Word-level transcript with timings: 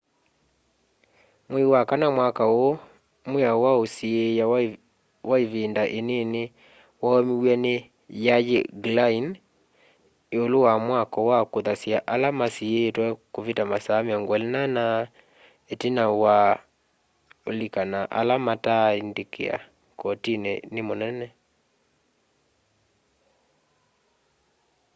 mwei 1.49 1.67
wa 1.73 1.81
kana 1.89 2.07
mwaka 2.17 2.43
uu 2.59 2.73
mwiao 3.29 3.59
wa 3.65 3.71
usiia 3.83 4.45
wa 5.29 5.37
ivinda 5.45 5.83
inini 5.99 6.43
waumiw'e 7.05 7.55
ni 7.63 7.75
y'ay'i 8.25 8.59
glynn 8.83 9.25
iulu 10.35 10.57
wa 10.65 10.73
mwako 10.85 11.19
wa 11.31 11.39
kuthasya 11.51 11.97
ala 12.13 12.27
masiitwe 12.39 13.07
kuvita 13.33 13.63
masaa 13.71 14.01
24 14.03 14.83
itina 15.73 16.03
wa 16.23 16.37
ulika 17.49 17.81
na 17.91 17.99
ala 18.19 18.35
mataaika 18.47 19.55
kotini 20.01 20.53
ni 20.73 20.81
munene 20.87 21.27